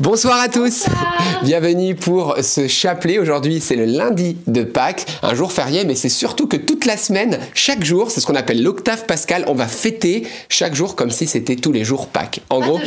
[0.00, 0.86] Bonsoir à tous,
[1.42, 3.18] bienvenue pour ce chapelet.
[3.18, 6.96] Aujourd'hui c'est le lundi de Pâques, un jour férié, mais c'est surtout que toute la
[6.96, 11.10] semaine, chaque jour, c'est ce qu'on appelle l'octave pascal, on va fêter chaque jour comme
[11.10, 12.42] si c'était tous les jours Pâques.
[12.48, 12.78] En gros,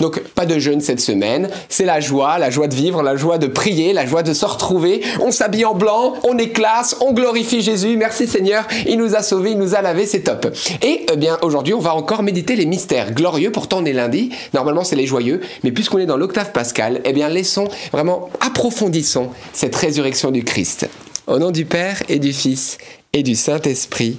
[0.00, 3.38] donc pas de jeûne cette semaine, c'est la joie, la joie de vivre, la joie
[3.38, 5.02] de prier, la joie de se retrouver.
[5.20, 9.24] On s'habille en blanc, on est classe, on glorifie Jésus, merci Seigneur, il nous a
[9.24, 10.46] sauvés, il nous a lavés, c'est top.
[10.82, 14.30] Et eh bien aujourd'hui on va encore méditer les mystères glorieux, pourtant on est lundi,
[14.54, 18.28] normalement c'est les joyeux, mais puisqu'on est dans l'octave pascal, Pascal, eh bien laissons vraiment,
[18.40, 20.90] approfondissons cette résurrection du Christ.
[21.26, 22.76] Au nom du Père et du Fils
[23.14, 24.18] et du Saint-Esprit.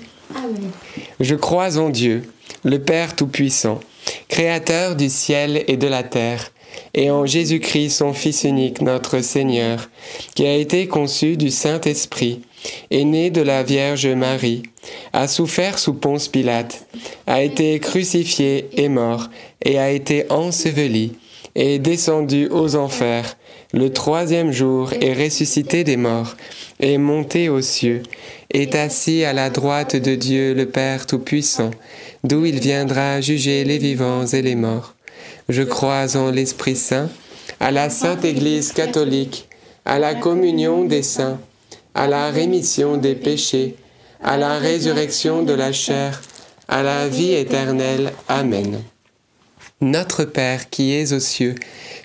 [1.19, 2.23] Je crois en Dieu,
[2.63, 3.79] le Père Tout-Puissant,
[4.27, 6.51] Créateur du ciel et de la terre,
[6.95, 9.91] et en Jésus-Christ, son Fils unique, notre Seigneur,
[10.33, 12.41] qui a été conçu du Saint-Esprit,
[12.89, 14.63] est né de la Vierge Marie,
[15.13, 16.87] a souffert sous Ponce Pilate,
[17.27, 19.29] a été crucifié et mort,
[19.63, 21.11] et a été enseveli
[21.55, 23.37] est descendu aux enfers,
[23.73, 26.35] le troisième jour est ressuscité des morts,
[26.79, 28.03] est monté aux cieux,
[28.53, 31.71] est assis à la droite de Dieu le Père Tout-Puissant,
[32.23, 34.95] d'où il viendra juger les vivants et les morts.
[35.49, 37.09] Je crois en l'Esprit Saint,
[37.59, 39.47] à la Sainte Église catholique,
[39.85, 41.39] à la communion des saints,
[41.93, 43.75] à la rémission des péchés,
[44.23, 46.21] à la résurrection de la chair,
[46.67, 48.13] à la vie éternelle.
[48.27, 48.81] Amen.
[49.81, 51.55] Notre Père qui es aux cieux,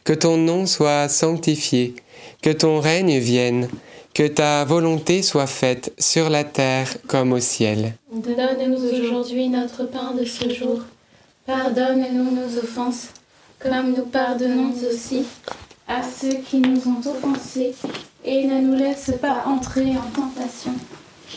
[0.02, 1.94] que ton nom soit sanctifié,
[2.40, 3.68] que ton règne vienne,
[4.14, 7.92] que ta volonté soit faite sur la terre comme au ciel.
[8.10, 10.80] Donne-nous aujourd'hui notre pain de ce jour.
[11.44, 13.08] Pardonne-nous nos offenses,
[13.58, 15.24] comme nous pardonnons aussi
[15.86, 17.74] à ceux qui nous ont offensés,
[18.24, 20.72] et ne nous laisse pas entrer en tentation,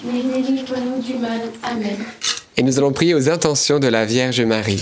[0.05, 1.41] mais délivre-nous du mal.
[1.63, 1.97] Amen.
[2.55, 4.81] Et nous allons prier aux intentions de la Vierge Marie.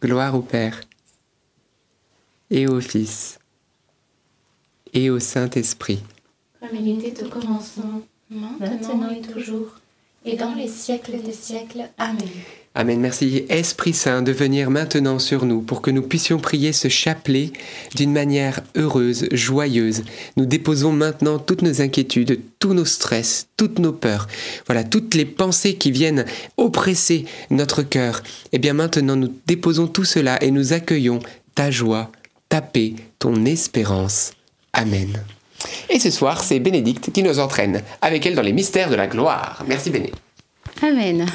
[0.00, 0.80] Gloire au Père,
[2.50, 3.40] et au Fils,
[4.92, 6.00] et au Saint-Esprit.
[6.60, 9.74] Comme il était au commencement, maintenant et toujours,
[10.24, 11.90] et dans les siècles des siècles.
[11.98, 12.28] Amen.
[12.74, 13.00] Amen.
[13.00, 17.52] Merci Esprit Saint de venir maintenant sur nous pour que nous puissions prier ce chapelet
[17.96, 20.04] d'une manière heureuse, joyeuse.
[20.36, 24.28] Nous déposons maintenant toutes nos inquiétudes, tous nos stress, toutes nos peurs,
[24.66, 26.24] voilà, toutes les pensées qui viennent
[26.56, 28.22] oppresser notre cœur.
[28.52, 31.18] Et bien maintenant nous déposons tout cela et nous accueillons
[31.54, 32.12] ta joie,
[32.48, 34.32] ta paix, ton espérance.
[34.72, 35.20] Amen.
[35.90, 39.08] Et ce soir, c'est Bénédicte qui nous entraîne avec elle dans les mystères de la
[39.08, 39.64] gloire.
[39.66, 40.18] Merci Bénédicte.
[40.82, 41.26] Amen.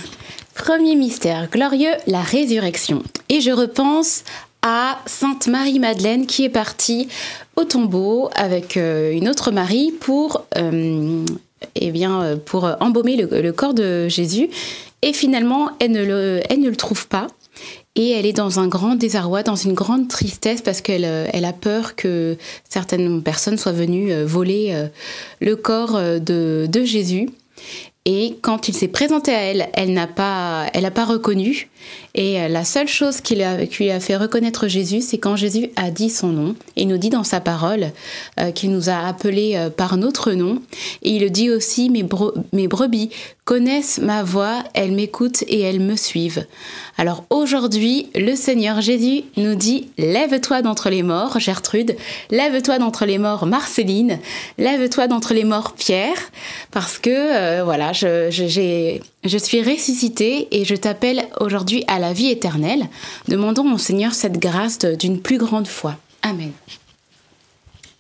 [0.56, 3.02] Premier mystère glorieux, la résurrection.
[3.30, 4.24] Et je repense
[4.62, 7.08] à Sainte Marie-Madeleine qui est partie
[7.56, 11.26] au tombeau avec euh, une autre Marie pour, euh,
[11.76, 14.50] eh bien, euh, pour embaumer le, corps de Jésus.
[15.02, 17.28] Et finalement, elle ne le, trouve pas.
[17.96, 21.54] Et elle est dans un grand désarroi, dans une grande tristesse parce qu'elle elle a
[21.54, 22.38] peur que
[22.68, 24.88] certaines personnes soient venues voler
[25.42, 27.30] le corps de Jésus.
[28.06, 30.70] Et quand il s'est présenté à elle, elle n'a pas,
[31.06, 31.70] reconnu.
[32.16, 35.90] Et euh, la seule chose qui lui, a, fait reconnaître Jésus, c'est quand Jésus a
[35.90, 36.56] dit son nom.
[36.76, 37.92] Il nous dit dans sa parole
[38.40, 40.62] euh, qu'il nous a appelés euh, par notre nom.
[41.02, 42.04] Et il dit aussi, mes,
[42.68, 43.10] brebis
[43.46, 46.46] connaissent ma voix, elles m'écoutent et elles me suivent.
[46.98, 51.98] Alors aujourd'hui, le Seigneur Jésus nous dit, lève-toi d'entre les morts, Gertrude,
[52.30, 54.20] lève-toi d'entre les morts, Marceline,
[54.60, 56.16] lève-toi d'entre les morts, Pierre,
[56.72, 58.30] parce que voilà, je,
[59.24, 62.88] je suis ressuscité et je t'appelle aujourd'hui à la vie éternelle.
[63.28, 65.96] Demandons au Seigneur cette grâce d'une plus grande foi.
[66.22, 66.52] Amen.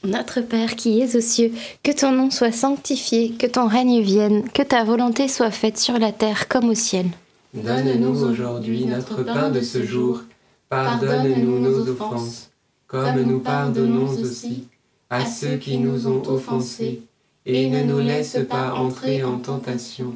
[0.03, 4.43] Notre Père qui es aux cieux, que ton nom soit sanctifié, que ton règne vienne,
[4.53, 7.05] que ta volonté soit faite sur la terre comme au ciel.
[7.53, 10.23] Donne-nous aujourd'hui notre pain de ce jour.
[10.67, 12.49] Pardonne-nous nos offenses,
[12.87, 14.67] comme nous pardonnons aussi
[15.09, 17.01] à ceux qui nous ont offensés,
[17.45, 20.15] et ne nous laisse pas entrer en tentation,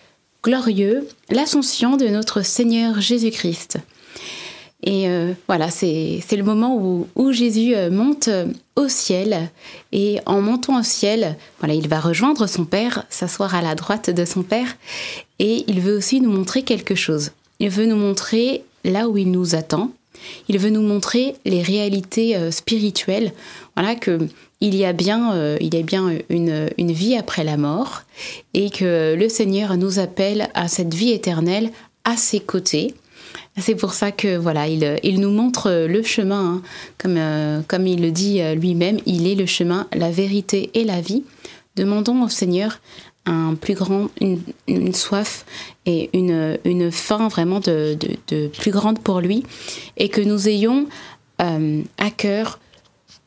[0.43, 3.77] glorieux, l'ascension de notre Seigneur Jésus-Christ.
[4.83, 8.29] Et euh, voilà, c'est le moment où, où Jésus euh, monte
[8.75, 9.49] au ciel.
[9.91, 14.09] Et en montant au ciel, voilà, il va rejoindre son Père, s'asseoir à la droite
[14.09, 14.75] de son Père.
[15.37, 17.31] Et il veut aussi nous montrer quelque chose.
[17.59, 19.91] Il veut nous montrer là où il nous attend.
[20.47, 23.31] Il veut nous montrer les réalités euh, spirituelles.
[23.75, 24.19] Voilà que
[24.59, 28.03] il y a bien, euh, il y a bien une, une vie après la mort
[28.53, 31.71] et que le Seigneur nous appelle à cette vie éternelle
[32.03, 32.93] à ses côtés.
[33.57, 36.61] C'est pour ça que voilà, il, nous montre le chemin, hein.
[36.97, 41.01] comme, euh, comme il le dit lui-même, il est le chemin, la vérité et la
[41.01, 41.23] vie.
[41.75, 42.79] Demandons au Seigneur
[43.25, 45.45] un plus grand, une, soif
[45.85, 49.43] et une, une faim vraiment de, de, de plus grande pour lui,
[49.97, 50.87] et que nous ayons
[51.41, 52.59] euh, à cœur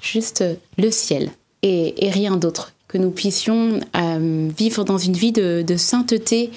[0.00, 0.44] juste
[0.78, 1.30] le ciel
[1.62, 2.72] et, et rien d'autre.
[2.88, 6.50] Que nous puissions euh, vivre dans une vie de, de sainteté,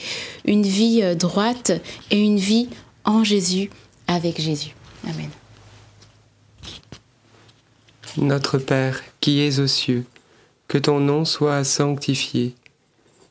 [0.45, 1.71] une vie euh, droite
[2.11, 2.69] et une vie
[3.05, 3.69] en Jésus,
[4.07, 4.75] avec Jésus.
[5.03, 5.29] Amen.
[8.17, 10.05] Notre Père qui es aux cieux,
[10.67, 12.53] que ton nom soit sanctifié,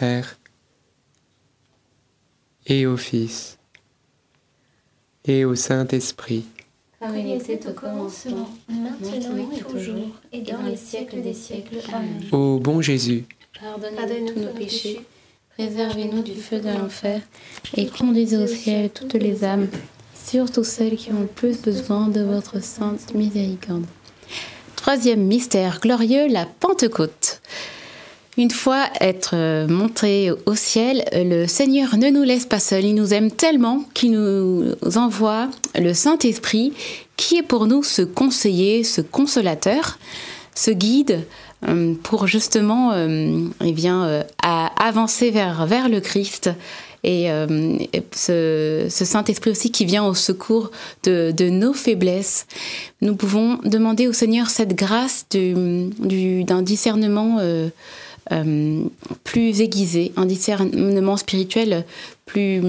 [0.00, 0.38] Père
[2.64, 3.58] et au Fils
[5.26, 6.46] et au Saint-Esprit.
[6.98, 11.80] Comme il était au commencement, maintenant et toujours, et dans les siècles des siècles.
[11.92, 12.24] Amen.
[12.32, 13.26] Ô bon Jésus,
[13.60, 15.00] Pardonnez-nous tous nos péchés,
[15.50, 17.20] préservez-nous du feu de l'enfer,
[17.76, 19.68] et conduisez au ciel toutes les âmes,
[20.14, 23.84] surtout celles qui ont le plus besoin de votre sainte miséricorde.
[24.76, 27.19] Troisième mystère glorieux, la Pentecôte.
[28.38, 32.84] Une fois être euh, monté au ciel, le Seigneur ne nous laisse pas seuls.
[32.84, 36.72] Il nous aime tellement qu'il nous envoie le Saint-Esprit
[37.16, 39.98] qui est pour nous ce conseiller, ce consolateur,
[40.54, 41.26] ce guide
[41.68, 46.50] euh, pour justement euh, eh bien, euh, à avancer vers, vers le Christ.
[47.02, 47.78] Et euh,
[48.14, 50.70] ce, Saint-Esprit aussi qui vient au secours
[51.02, 52.46] de, nos faiblesses.
[53.00, 57.68] Nous pouvons demander au Seigneur cette grâce du- du- d'un discernement euh,
[58.32, 58.84] euh,
[59.24, 61.84] plus aiguisé, un discernement spirituel
[62.26, 62.62] plus,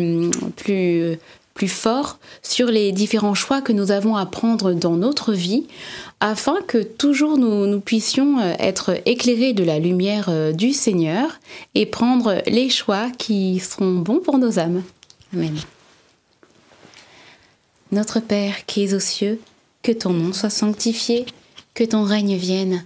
[0.56, 1.18] plus,
[1.54, 5.68] plus fort sur les différents choix que nous avons à prendre dans notre vie,
[6.20, 11.40] afin que toujours nous, puissions euh, être éclairés de la lumière euh, du Seigneur
[11.76, 14.84] et prendre les choix qui seront bons pour nos âmes.
[15.34, 15.56] Amen.
[17.92, 19.40] Notre Père qui es aux cieux,
[19.84, 21.26] que ton nom soit sanctifié,
[21.74, 22.86] que ton règne vienne,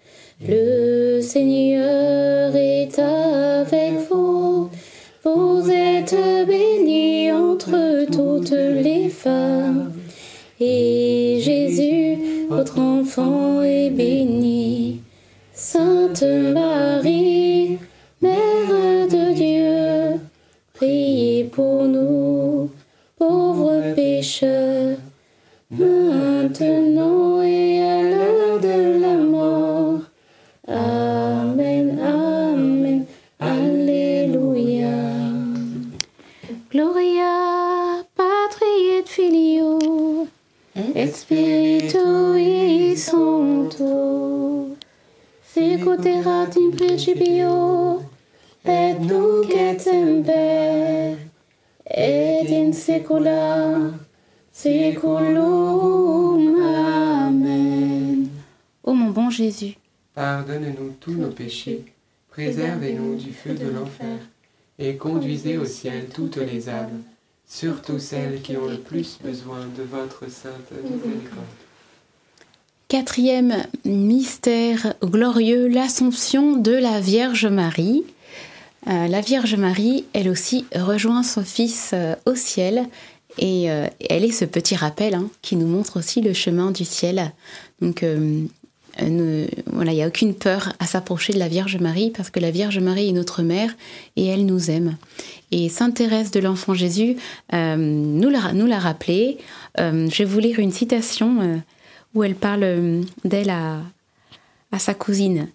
[0.47, 4.71] Le Seigneur est avec vous.
[5.23, 6.15] Vous êtes
[6.47, 9.93] bénie entre toutes les femmes.
[10.59, 15.01] Et Jésus, votre enfant, est béni.
[15.53, 17.77] Sainte Marie,
[18.19, 20.19] Mère de Dieu,
[20.73, 22.71] priez pour nous,
[23.19, 24.97] pauvres pécheurs,
[25.69, 27.10] maintenant
[47.01, 48.01] principio,
[48.63, 51.17] et nunc et semper,
[51.89, 53.91] et in saecula
[54.51, 55.81] saeculum.
[56.61, 58.27] Amen.
[58.83, 59.77] Ô mon bon Jésus,
[60.13, 61.85] Pardonne-nous tous nos péchés,
[62.29, 64.19] préservez-nous du feu de l'enfer,
[64.77, 67.01] et conduisez au ciel toutes les âmes,
[67.47, 71.60] surtout celles qui ont le plus besoin de votre sainte miséricorde.
[72.91, 78.03] Quatrième mystère glorieux, l'Assomption de la Vierge Marie.
[78.89, 82.89] Euh, la Vierge Marie, elle aussi, rejoint son Fils euh, au ciel.
[83.39, 86.83] Et euh, elle est ce petit rappel hein, qui nous montre aussi le chemin du
[86.83, 87.31] ciel.
[87.79, 92.41] Donc voilà, il n'y a aucune peur à s'approcher de la Vierge Marie parce que
[92.41, 93.73] la Vierge Marie est notre mère
[94.17, 94.97] et elle nous aime.
[95.51, 97.15] Et Sainte Thérèse de l'Enfant Jésus
[97.53, 99.37] nous l'a nous rappelé.
[99.77, 101.61] Je vais vous lire une citation
[102.13, 103.79] où elle parle euh, d'elle à,
[104.71, 105.49] à sa cousine.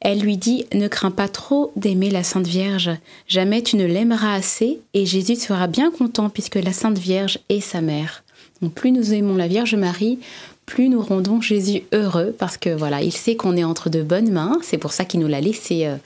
[0.00, 2.90] Elle lui dit Ne crains pas trop d'aimer la Sainte Vierge,
[3.28, 7.60] jamais tu ne l'aimeras assez, et Jésus sera bien content puisque la Sainte Vierge est
[7.60, 8.24] sa mère.
[8.60, 10.18] Donc plus nous aimons la Vierge Marie,
[10.66, 14.30] plus nous rendons Jésus heureux parce que voilà, il sait qu'on est entre de bonnes
[14.30, 14.58] mains.
[14.62, 15.96] C'est pour ça qu'il nous l'a laissé euh,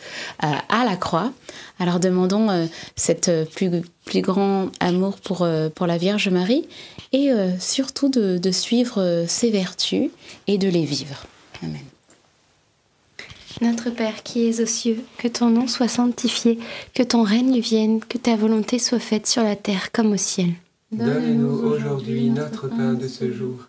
[0.40, 1.32] à la croix.
[1.78, 2.66] Alors demandons euh,
[2.96, 3.70] cette plus,
[4.04, 6.66] plus grand amour pour, pour la Vierge Marie
[7.12, 10.10] et surtout de, de suivre ses vertus
[10.46, 11.26] et de les vivre.
[11.62, 11.80] Amen.
[13.62, 16.58] Notre Père qui es aux cieux, que ton nom soit sanctifié,
[16.92, 20.50] que ton règne vienne, que ta volonté soit faite sur la terre comme au ciel.
[20.92, 23.68] Donne-nous aujourd'hui notre pain de ce jour.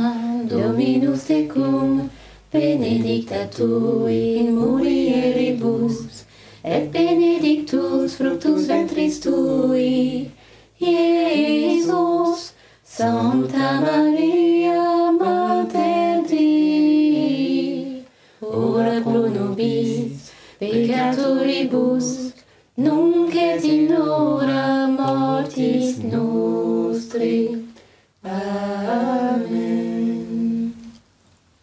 [0.81, 2.09] Dominus tecum,
[2.51, 6.25] benedicta tu in mulieribus,
[6.63, 10.31] et benedictus fructus ventris tui,
[10.79, 12.53] Iesus.
[12.83, 18.03] Sancta Maria, Mater Dei,
[18.41, 22.33] ora pro nobis peccatoribus,
[22.77, 24.60] nunc et in hora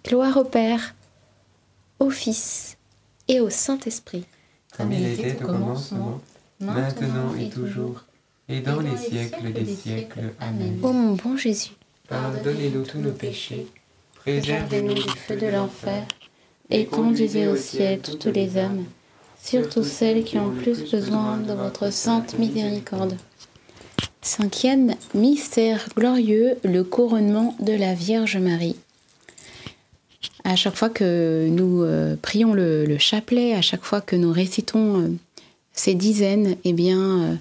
[0.09, 0.95] Gloire au Père,
[1.99, 2.79] au Fils
[3.29, 4.25] et au Saint-Esprit.
[4.75, 6.23] Comme il était au commencement,
[6.61, 8.05] maintenant et toujours,
[8.49, 10.33] et dans les siècles des siècles.
[10.41, 10.79] Amen.
[10.83, 11.73] Ô mon bon Jésus,
[12.09, 13.67] Pardonnez-nous tous nos péchés,
[14.15, 16.07] Préservez-nous préservez-nous du feu de l'enfer
[16.71, 18.87] et conduisez au ciel toutes les âmes,
[19.43, 23.15] surtout celles qui ont plus besoin de votre sainte miséricorde.
[24.23, 28.77] Cinquième mystère glorieux, le couronnement de la Vierge Marie.
[30.49, 34.33] À chaque fois que nous euh, prions le, le chapelet, à chaque fois que nous
[34.33, 35.09] récitons euh,
[35.75, 37.35] ces dizaines, eh bien, euh,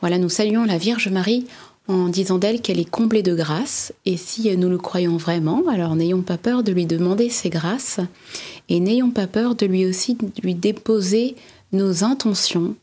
[0.00, 1.44] voilà, nous saluons la Vierge Marie
[1.88, 3.92] en disant d'elle qu'elle est comblée de grâce.
[4.06, 7.98] Et si nous le croyons vraiment, alors n'ayons pas peur de lui demander ses grâces
[8.68, 11.34] et n'ayons pas peur de lui aussi lui déposer
[11.72, 12.76] nos intentions,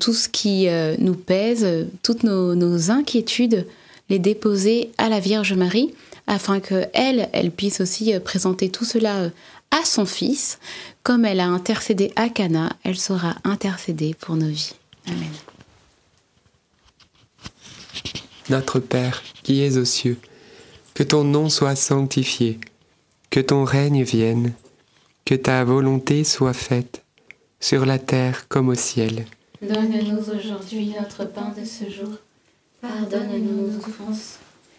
[0.00, 0.66] tout ce qui
[0.98, 3.66] nous pèse, toutes nos, nos inquiétudes,
[4.08, 5.92] les déposer à la Vierge Marie
[6.28, 9.30] afin que elle, elle puisse aussi euh, présenter tout cela euh,
[9.72, 10.60] à son Fils.
[11.02, 14.74] Comme elle a intercédé à Cana, elle saura intercéder pour nos vies.
[15.06, 15.32] Amen.
[18.50, 20.18] Notre Père, qui es aux cieux,
[20.94, 22.58] Que ton nom soit sanctifié,
[23.30, 24.52] que ton règne vienne,
[25.24, 27.04] que ta volonté soit faite,
[27.60, 29.26] sur la terre comme au ciel.
[29.62, 32.14] Donne-nous aujourd'hui notre pain de ce jour.
[32.80, 34.38] Pardonne-nous nos offenses,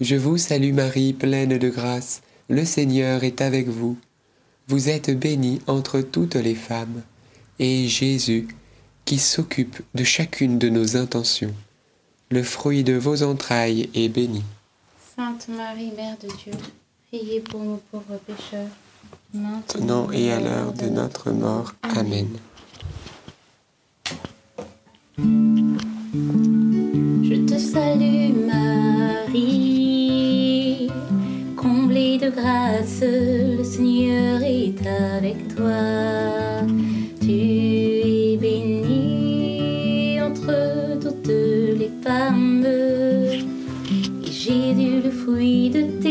[0.00, 2.22] Je vous salue Marie, pleine de grâce.
[2.48, 3.96] Le Seigneur est avec vous.
[4.66, 7.02] Vous êtes bénie entre toutes les femmes,
[7.58, 8.48] et Jésus,
[9.04, 11.54] qui s'occupe de chacune de nos intentions,
[12.30, 14.42] le fruit de vos entrailles, est béni.
[15.16, 16.52] Sainte Marie, Mère de Dieu,
[17.08, 18.68] priez pour nous pauvres pécheurs,
[19.32, 21.74] Maintenant et à l'heure de notre mort.
[21.82, 22.28] Amen.
[25.18, 25.24] Je
[27.46, 29.73] te salue Marie,
[32.18, 36.62] de grâce, le Seigneur est avec toi.
[37.20, 46.03] Tu es bénie entre toutes les femmes, et Jésus, le fruit de tes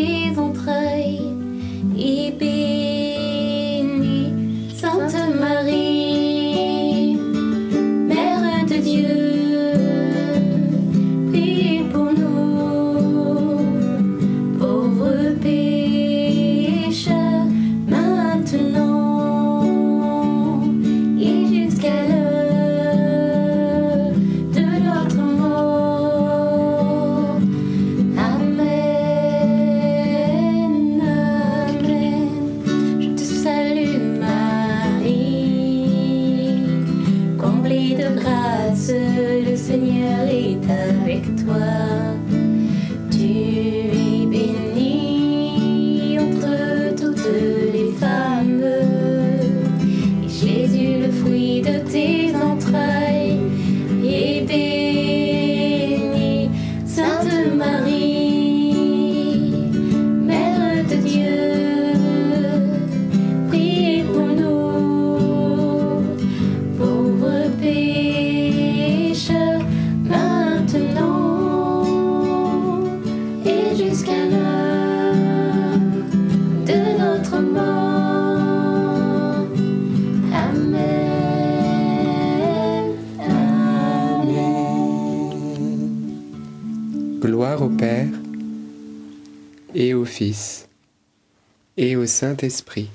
[92.24, 92.88] Saint-Esprit.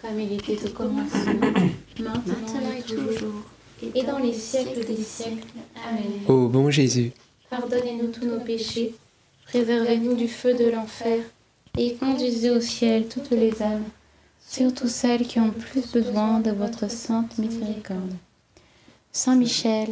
[0.00, 1.12] Comme il était au commencement,
[2.00, 3.44] maintenant et toujours,
[3.94, 5.46] et dans les siècles des siècles.
[5.88, 6.02] Amen.
[6.26, 7.12] Ô bon Jésus,
[7.48, 8.92] Pardonnez-nous tous nos péchés,
[9.46, 11.20] préservez-nous du feu de l'enfer,
[11.78, 13.84] et conduisez au ciel toutes les âmes,
[14.44, 18.14] surtout celles qui ont plus besoin de votre sainte miséricorde.
[19.12, 19.90] Saint Michel,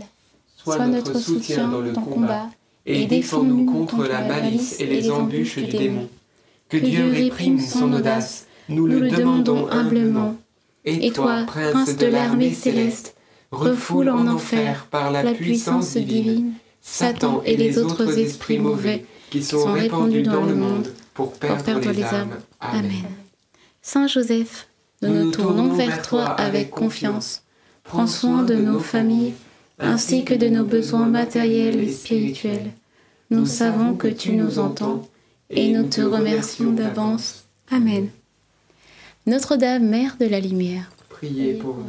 [0.56, 2.48] Sois notre soutien dans le combat
[2.86, 6.08] et défends-nous contre la malice et les embûches du démon.
[6.68, 10.36] Que Dieu réprime son audace, nous le demandons humblement.
[10.84, 13.14] Et toi, prince de l'armée céleste,
[13.50, 19.72] refoule en enfer par la puissance divine Satan et les autres esprits mauvais qui sont
[19.72, 22.38] répandus dans le monde pour perdre les âmes.
[22.60, 23.04] Amen.
[23.82, 24.68] Saint Joseph,
[25.02, 27.42] nous nous tournons vers toi avec confiance.
[27.84, 29.34] Prends soin de nos familles
[29.78, 32.70] ainsi que de nos besoins matériels et spirituels.
[33.30, 35.08] Nous savons que tu nous entends
[35.48, 37.44] et nous te remercions d'avance.
[37.70, 38.10] Amen.
[39.26, 41.84] Notre-Dame, Mère de la Lumière, Priez pour nous.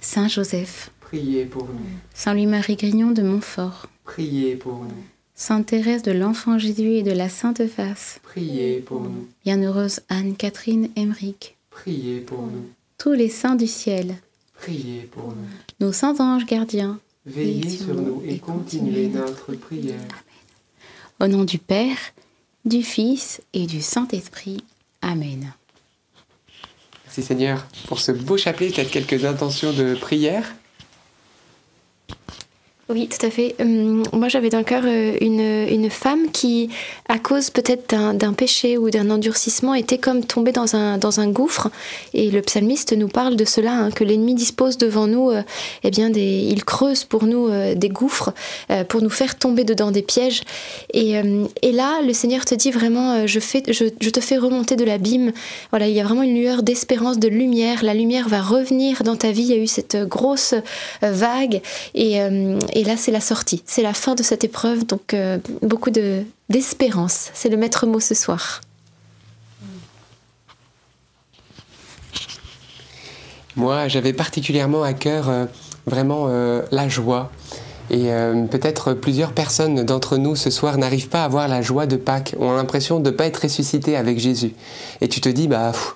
[0.00, 1.80] Saint Joseph, Priez pour nous.
[2.14, 5.04] Saint Louis-Marie Grignon de Montfort, Priez pour nous.
[5.34, 9.26] Sainte Thérèse de l'Enfant Jésus et de la Sainte Face, Priez pour nous.
[9.44, 12.68] Bienheureuse Anne-Catherine Emmerich, Priez pour nous.
[12.98, 14.14] tous les saints du ciel,
[14.54, 15.46] Priez pour nous.
[15.86, 19.98] nos saints anges gardiens, Veillez sur nous et continuez notre prière.
[21.20, 21.98] au nom du Père,
[22.64, 24.62] du Fils et du Saint-Esprit.
[25.02, 25.52] Amen.
[27.16, 30.44] Merci Seigneur pour ce beau chapelet, peut-être quelques intentions de prière.
[32.88, 33.56] Oui, tout à fait.
[33.60, 36.70] Hum, moi, j'avais dans le cœur euh, une, une femme qui,
[37.08, 41.26] à cause peut-être d'un- péché ou d'un endurcissement, était comme tombée dans un, dans un
[41.28, 41.68] gouffre.
[42.14, 45.42] Et le psalmiste nous parle de cela, hein, que l'ennemi dispose devant nous, euh,
[45.82, 48.32] eh bien, il creuse pour nous euh, des gouffres,
[48.70, 50.42] euh, pour nous faire tomber dedans des pièges.
[50.94, 51.14] Et,
[51.62, 55.32] et là, le Seigneur te dit vraiment, je, je, te fais remonter de l'abîme.
[55.70, 57.82] Voilà, il y a vraiment une lueur d'espérance, de lumière.
[57.82, 59.42] La lumière va revenir dans ta vie.
[59.42, 60.54] Il y a eu cette grosse
[61.02, 61.60] vague.
[61.96, 63.62] Et, euh, et là, c'est la sortie.
[63.64, 64.84] C'est la fin de cette épreuve.
[64.84, 67.30] Donc, euh, beaucoup de, d'espérance.
[67.32, 68.60] C'est le maître mot ce soir.
[73.56, 75.46] Moi, j'avais particulièrement à cœur euh,
[75.86, 77.32] vraiment euh, la joie.
[77.88, 78.08] Et
[78.50, 82.34] peut-être plusieurs personnes d'entre nous ce soir n'arrivent pas à avoir la joie de Pâques,
[82.40, 84.54] ont l'impression de ne pas être ressuscités avec Jésus.
[85.00, 85.94] Et tu te dis, bah, pff,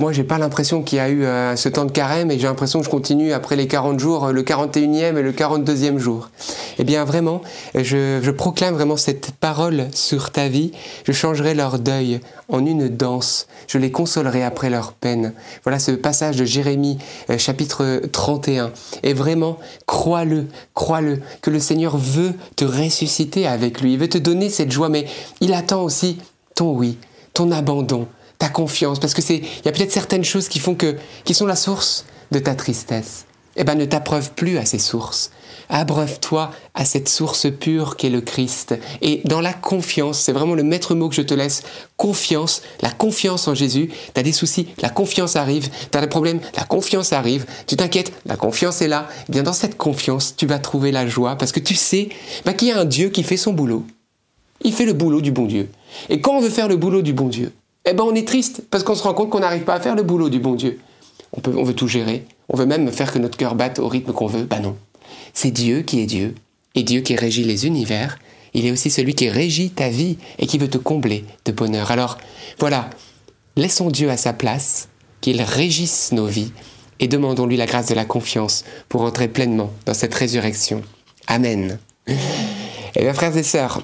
[0.00, 2.46] moi, j'ai pas l'impression qu'il y a eu euh, ce temps de carême et j'ai
[2.46, 6.30] l'impression que je continue après les 40 jours, euh, le 41e et le 42e jour.
[6.78, 7.42] Eh bien, vraiment,
[7.74, 10.70] je, je proclame vraiment cette parole sur ta vie.
[11.04, 13.48] Je changerai leur deuil en une danse.
[13.66, 15.32] Je les consolerai après leur peine.
[15.64, 18.70] Voilà ce passage de Jérémie, euh, chapitre 31.
[19.02, 23.94] Et vraiment, crois-le, crois-le, que le Seigneur veut te ressusciter avec lui.
[23.94, 25.06] Il veut te donner cette joie, mais
[25.40, 26.18] il attend aussi
[26.54, 26.98] ton oui,
[27.34, 28.06] ton abandon,
[28.38, 31.34] ta confiance, parce que c'est, il y a peut-être certaines choses qui font que, qui
[31.34, 33.26] sont la source de ta tristesse.
[33.56, 35.32] Eh ben, ne t'abreuve plus à ces sources.
[35.68, 38.78] Abreuve-toi à cette source pure qu'est le Christ.
[39.02, 41.62] Et dans la confiance, c'est vraiment le maître mot que je te laisse.
[41.96, 43.90] Confiance, la confiance en Jésus.
[44.14, 45.68] T'as des soucis, la confiance arrive.
[45.90, 47.46] T'as des problèmes, la confiance arrive.
[47.66, 49.08] Tu t'inquiètes, la confiance est là.
[49.28, 52.10] Eh bien, dans cette confiance, tu vas trouver la joie parce que tu sais
[52.44, 53.84] bah, qu'il y a un Dieu qui fait son boulot.
[54.62, 55.68] Il fait le boulot du bon Dieu.
[56.08, 57.52] Et quand on veut faire le boulot du bon Dieu,
[57.88, 59.94] eh ben on est triste parce qu'on se rend compte qu'on n'arrive pas à faire
[59.94, 60.78] le boulot du bon Dieu.
[61.32, 64.12] On, on veut tout gérer, on veut même faire que notre cœur batte au rythme
[64.12, 64.44] qu'on veut.
[64.44, 64.76] Bah non.
[65.34, 66.34] C'est Dieu qui est Dieu,
[66.74, 68.18] et Dieu qui régit les univers.
[68.54, 71.90] Il est aussi celui qui régit ta vie et qui veut te combler de bonheur.
[71.90, 72.18] Alors
[72.58, 72.88] voilà,
[73.56, 74.88] laissons Dieu à sa place,
[75.20, 76.52] qu'il régisse nos vies,
[77.00, 80.82] et demandons-lui la grâce de la confiance pour entrer pleinement dans cette résurrection.
[81.26, 81.78] Amen.
[82.06, 83.82] Eh bien, frères et sœurs,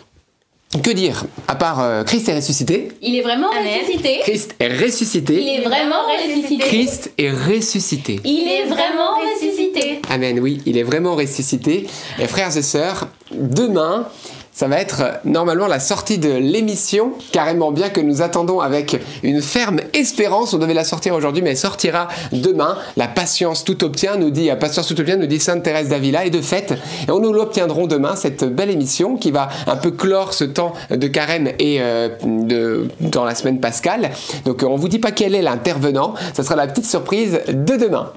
[0.82, 4.18] que dire À part euh, Christ est ressuscité, Il est vraiment ressuscité.
[4.22, 6.64] Christ est ressuscité, Il est vraiment ressuscité.
[6.64, 8.20] Christ est ressuscité.
[8.24, 10.00] Il est vraiment ressuscité.
[10.10, 11.86] Amen, oui, il est vraiment ressuscité.
[12.18, 14.08] Et frères et sœurs, demain,
[14.54, 18.96] ça va être euh, normalement la sortie de l'émission, carrément bien que nous attendons avec
[19.22, 20.54] une ferme espérance.
[20.54, 22.78] On devait la sortir aujourd'hui, mais elle sortira demain.
[22.96, 26.24] La patience tout obtient, nous dit, la patience tout obtient, nous dit Sainte Thérèse d'Avila.
[26.24, 26.72] Et de fait,
[27.06, 30.72] et on nous l'obtiendrons demain, cette belle émission qui va un peu clore ce temps
[30.88, 34.10] de carême et euh, de, dans la semaine pascale.
[34.44, 38.12] Donc on vous dit pas quel est l'intervenant, ça sera la petite surprise de demain.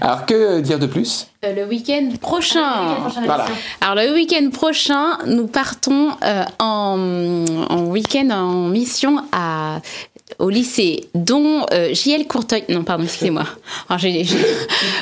[0.00, 1.26] Alors que dire de plus?
[1.44, 2.96] Euh, le week-end prochain.
[3.24, 3.46] Voilà.
[3.80, 9.80] Alors le week-end prochain, nous partons euh, en, en week-end en mission à
[10.38, 12.64] au lycée, dont euh, JL Courteuil.
[12.70, 13.44] Non, pardon, excusez-moi.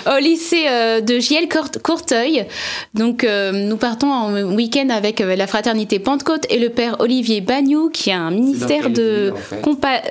[0.06, 2.46] Au lycée euh, de JL Court- Courteuil.
[2.94, 7.90] Donc, euh, nous partons en week-end avec la fraternité Pentecôte et le père Olivier Bagnou,
[7.90, 10.02] qui a un ministère de ville, en fait compa...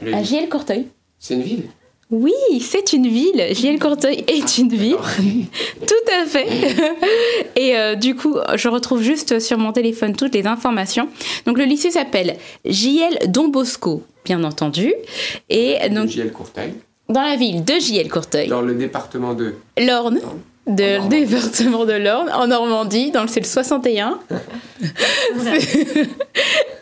[0.00, 0.86] Le- à JL Courteuil.
[1.18, 1.64] C'est une ville
[2.10, 3.42] Oui, c'est une ville.
[3.52, 4.96] JL Courteuil est une ville.
[5.86, 6.46] Tout à fait.
[7.56, 11.08] Et euh, du coup, je retrouve juste sur mon téléphone toutes les informations.
[11.46, 14.92] Donc le lycée s'appelle JL Don Bosco, bien entendu.
[15.48, 16.74] Et donc JL Courteuil.
[17.08, 19.54] dans la ville de JL Courteuil, Dans le département de.
[19.78, 20.20] l'Orne,
[20.66, 21.26] de Normandie.
[21.26, 24.18] département de l'Orne, en Normandie, dans le c'est le 61.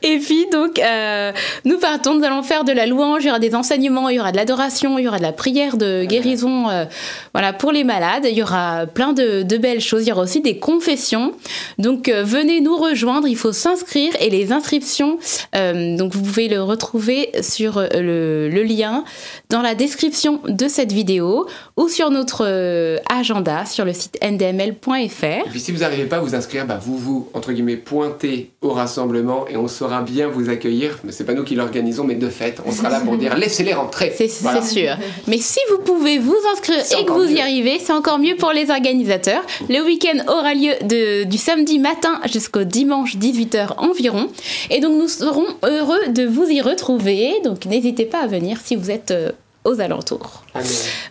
[0.02, 1.32] Et puis donc, euh,
[1.64, 4.20] nous partons, nous allons faire de la louange, il y aura des enseignements, il y
[4.20, 6.84] aura de l'adoration, il y aura de la prière de guérison euh,
[7.32, 10.22] voilà, pour les malades, il y aura plein de, de belles choses, il y aura
[10.22, 11.32] aussi des confessions.
[11.78, 15.18] Donc euh, venez nous rejoindre, il faut s'inscrire et les inscriptions,
[15.54, 19.04] donc vous pouvez le retrouver sur le, le lien
[19.50, 21.46] dans la description de cette vidéo
[21.76, 25.24] ou sur notre euh, agenda sur le site ndml.fr.
[25.24, 28.50] Et puis si vous n'arrivez pas à vous inscrire, bah vous vous, entre guillemets, pointez
[28.60, 30.98] au rassemblement et on saura bien vous accueillir.
[31.04, 33.72] Mais c'est pas nous qui l'organisons, mais de fait, on sera là pour dire laissez-les
[33.74, 34.12] rentrer.
[34.16, 34.62] C'est Voilà.
[34.62, 34.96] sûr.
[35.26, 38.52] Mais si vous pouvez vous inscrire et que vous y arrivez, c'est encore mieux pour
[38.52, 39.42] les organisateurs.
[39.68, 44.28] Le week-end aura lieu de- du samedi matin jusqu'au dimanche 18h environ.
[44.70, 47.32] Et donc nous serons heureux de vous y retrouver.
[47.44, 49.30] Donc n'hésitez pas à venir si vous êtes euh,
[49.64, 50.42] aux alentours.
[50.54, 50.66] Amen.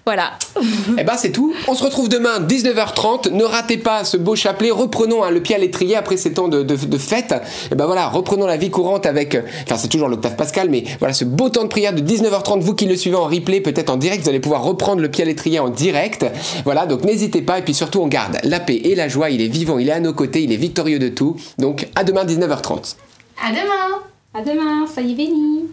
[0.05, 0.31] Voilà.
[0.97, 1.53] Eh ben c'est tout.
[1.67, 3.31] On se retrouve demain 19h30.
[3.31, 4.71] Ne ratez pas ce beau chapelet.
[4.71, 7.33] Reprenons hein, le pied à l'étrier après ces temps de, de, de fête.
[7.71, 9.37] Et ben voilà, reprenons la vie courante avec.
[9.63, 12.59] Enfin c'est toujours l'octave pascal, mais voilà ce beau temps de prière de 19h30.
[12.59, 15.23] Vous qui le suivez en replay, peut-être en direct, vous allez pouvoir reprendre le pied
[15.23, 16.25] à l'étrier en direct.
[16.65, 17.59] Voilà, donc n'hésitez pas.
[17.59, 19.29] Et puis surtout on garde la paix et la joie.
[19.29, 21.35] Il est vivant, il est à nos côtés, il est victorieux de tout.
[21.57, 22.95] Donc à demain 19h30.
[23.43, 24.01] À demain
[24.33, 24.85] À demain.
[24.93, 25.65] Soyez bénis.